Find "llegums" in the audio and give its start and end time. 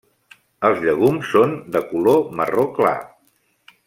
0.85-1.29